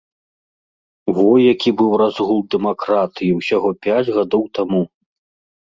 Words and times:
Во 1.17 1.25
які 1.41 1.69
быў 1.81 1.91
разгул 2.03 2.39
дэмакратыі 2.55 3.37
ўсяго 3.41 3.69
пяць 3.87 4.13
гадоў 4.21 4.43
таму! 4.61 4.83